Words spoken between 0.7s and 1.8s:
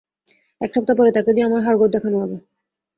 সপ্তাহ পরে তাকে দিয়ে আমার